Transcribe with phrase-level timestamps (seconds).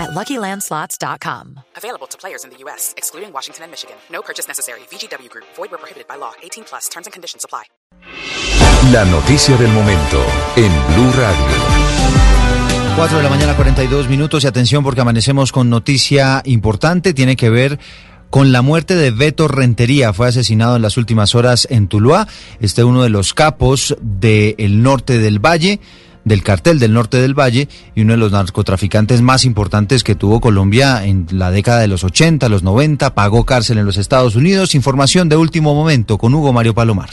[0.00, 1.60] at LuckyLandSlots.com.
[1.76, 3.96] Available to players in the U.S., excluding Washington and Michigan.
[4.10, 4.80] No purchase necessary.
[4.90, 5.44] VGW Group.
[5.56, 6.32] Void where prohibited by law.
[6.42, 6.88] 18 plus.
[6.88, 7.64] Terms and conditions apply.
[8.92, 10.18] La noticia del momento
[10.56, 11.46] en Blue Radio.
[12.96, 17.14] 4 de la mañana, 42 minutos y atención porque amanecemos con noticia importante.
[17.14, 17.78] Tiene que ver
[18.30, 20.12] con la muerte de Beto Rentería.
[20.12, 22.26] Fue asesinado en las últimas horas en Tuluá.
[22.60, 25.80] Este es uno de los capos del norte del valle
[26.24, 30.40] del cartel del norte del Valle y uno de los narcotraficantes más importantes que tuvo
[30.40, 34.74] Colombia en la década de los 80, los 90, pagó cárcel en los Estados Unidos.
[34.74, 37.10] Información de último momento con Hugo Mario Palomar.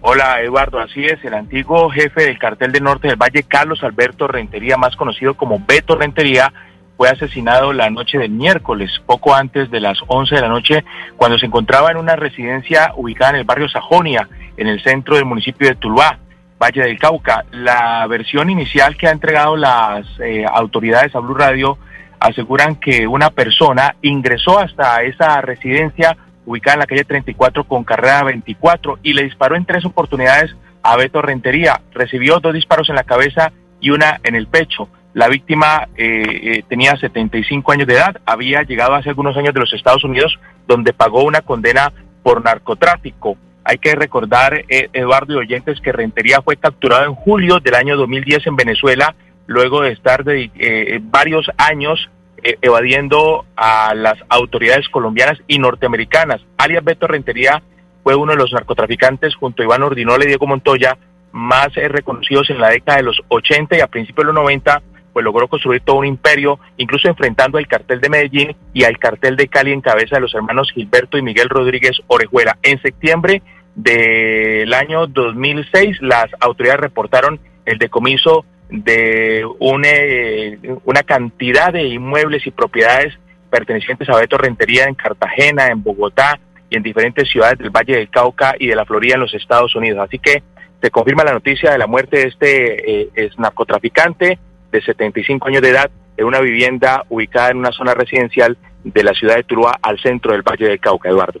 [0.00, 4.26] Hola Eduardo, así es, el antiguo jefe del cartel del norte del Valle, Carlos Alberto
[4.26, 6.52] Rentería, más conocido como Beto Rentería,
[6.96, 10.84] fue asesinado la noche del miércoles, poco antes de las 11 de la noche,
[11.16, 15.24] cuando se encontraba en una residencia ubicada en el barrio Sajonia, en el centro del
[15.24, 16.18] municipio de Tuluá.
[16.64, 17.44] Valle del Cauca.
[17.50, 21.76] La versión inicial que ha entregado las eh, autoridades a Blue Radio
[22.18, 28.22] aseguran que una persona ingresó hasta esa residencia ubicada en la calle 34 con carrera
[28.24, 31.82] 24 y le disparó en tres oportunidades a Beto Rentería.
[31.92, 34.88] Recibió dos disparos en la cabeza y una en el pecho.
[35.12, 39.60] La víctima eh, eh, tenía 75 años de edad, había llegado hace algunos años de
[39.60, 43.36] los Estados Unidos, donde pagó una condena por narcotráfico.
[43.64, 47.96] Hay que recordar, eh, Eduardo y oyentes, que Rentería fue capturado en julio del año
[47.96, 49.14] 2010 en Venezuela,
[49.46, 52.10] luego de estar de, eh, varios años
[52.42, 56.42] eh, evadiendo a las autoridades colombianas y norteamericanas.
[56.58, 57.62] Alias Beto Rentería
[58.02, 60.98] fue uno de los narcotraficantes, junto a Iván Ordinola y Diego Montoya,
[61.32, 64.82] más reconocidos en la década de los 80 y a principios de los 90,
[65.14, 69.36] pues logró construir todo un imperio, incluso enfrentando al cartel de Medellín y al cartel
[69.36, 72.58] de Cali en cabeza de los hermanos Gilberto y Miguel Rodríguez Orejuela.
[72.62, 73.40] En septiembre
[73.74, 82.46] del año 2006, las autoridades reportaron el decomiso de una, eh, una cantidad de inmuebles
[82.46, 83.14] y propiedades
[83.50, 86.38] pertenecientes a Beto Rentería en Cartagena, en Bogotá
[86.70, 89.74] y en diferentes ciudades del Valle del Cauca y de la Florida en los Estados
[89.76, 90.00] Unidos.
[90.04, 90.42] Así que
[90.80, 94.38] se confirma la noticia de la muerte de este eh, narcotraficante
[94.70, 99.14] de 75 años de edad en una vivienda ubicada en una zona residencial de la
[99.14, 101.40] ciudad de Tuluá al centro del Valle del Cauca, Eduardo.